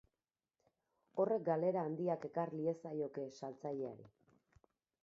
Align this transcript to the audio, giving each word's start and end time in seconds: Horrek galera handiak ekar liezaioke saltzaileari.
Horrek 1.23 1.45
galera 1.49 1.83
handiak 1.91 2.27
ekar 2.31 2.55
liezaioke 2.63 3.29
saltzaileari. 3.39 4.11